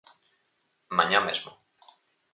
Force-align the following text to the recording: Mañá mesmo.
Mañá 0.97 1.19
mesmo. 1.27 1.51